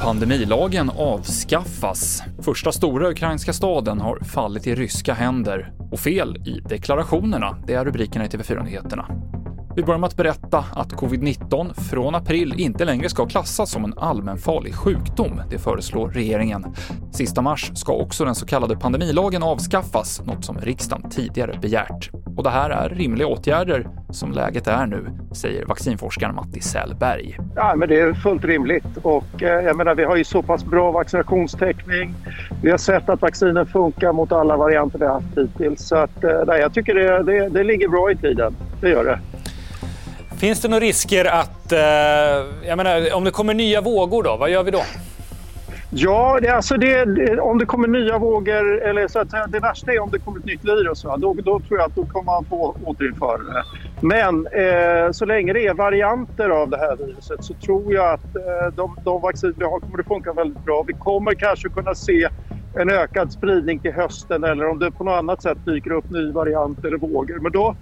[0.00, 2.22] Pandemilagen avskaffas.
[2.42, 5.72] Första stora ukrainska staden har fallit i ryska händer.
[5.92, 9.06] Och fel i deklarationerna, det är rubrikerna i TV4-nyheterna.
[9.76, 13.98] Vi börjar med att berätta att covid-19 från april inte längre ska klassas som en
[13.98, 15.42] allmänfarlig sjukdom.
[15.50, 16.74] Det föreslår regeringen.
[17.12, 22.10] Sista mars ska också den så kallade pandemilagen avskaffas, något som riksdagen tidigare begärt.
[22.40, 27.38] Och det här är rimliga åtgärder som läget är nu, säger vaccinforskaren Matti Sällberg.
[27.56, 30.64] Ja, men det är fullt rimligt och eh, jag menar, vi har ju så pass
[30.64, 32.14] bra vaccinationstäckning.
[32.62, 35.88] Vi har sett att vaccinen funkar mot alla varianter vi har haft hittills.
[35.88, 38.56] Så att, eh, nej, jag tycker det, det, det ligger bra i tiden.
[38.80, 39.18] Det gör det.
[40.36, 41.78] Finns det några risker att, eh,
[42.68, 44.82] jag menar, om det kommer nya vågor då, vad gör vi då?
[45.92, 49.60] Ja, det, alltså det, det, om det kommer nya vågor, eller så att eh, det
[49.60, 51.16] värsta är om det kommer ett nytt virus, va?
[51.16, 53.64] Då, då tror jag att då kommer man få återinföra det.
[54.00, 58.36] Men eh, så länge det är varianter av det här viruset så tror jag att
[58.36, 60.84] eh, de, de vacciner vi har kommer att funka väldigt bra.
[60.86, 62.28] Vi kommer kanske kunna se
[62.80, 66.32] en ökad spridning till hösten eller om det på något annat sätt dyker upp ny
[66.32, 67.40] variant eller vågor.
[67.40, 67.74] Men då,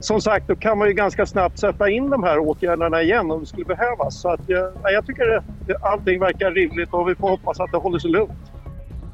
[0.00, 3.40] som sagt, då kan man ju ganska snabbt sätta in de här åtgärderna igen om
[3.40, 4.20] det skulle behövas.
[4.20, 7.60] Så att eh, jag, jag tycker att eh, allting verkar rimligt och vi får hoppas
[7.60, 8.52] att det håller sig lugnt.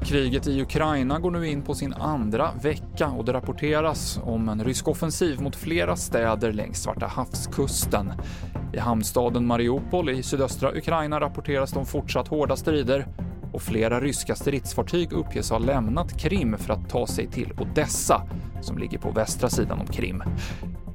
[0.05, 4.63] Kriget i Ukraina går nu in på sin andra vecka och det rapporteras om en
[4.63, 8.11] rysk offensiv mot flera städer längs Svarta havskusten.
[8.73, 13.05] I hamnstaden Mariupol i sydöstra Ukraina rapporteras de fortsatt hårda strider
[13.53, 18.21] och flera ryska stridsfartyg uppges ha lämnat Krim för att ta sig till Odessa,
[18.61, 20.23] som ligger på västra sidan om Krim.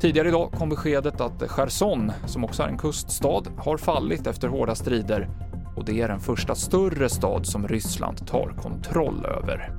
[0.01, 4.75] Tidigare idag kom beskedet att Cherson, som också är en kuststad, har fallit efter hårda
[4.75, 5.29] strider
[5.77, 9.73] och det är den första större stad som Ryssland tar kontroll över.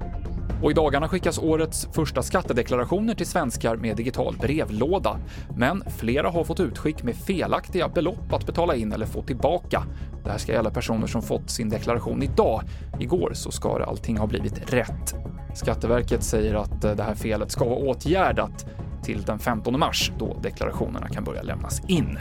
[0.64, 5.17] Och i dagarna skickas årets första skattedeklarationer till svenskar med digital brevlåda.
[5.58, 9.84] Men flera har fått utskick med felaktiga belopp att betala in eller få tillbaka.
[10.23, 12.62] Det här ska gälla personer som fått sin deklaration idag.
[13.00, 15.16] Igår så ska allting ha blivit rätt.
[15.56, 18.66] Skatteverket säger att det här felet ska vara åtgärdat
[19.09, 22.20] till den 15 mars då deklarationerna kan börja lämnas in.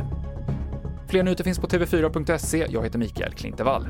[1.09, 2.67] Fler nyheter finns på tv4.se.
[2.71, 3.89] Jag heter Mikael Klintevall.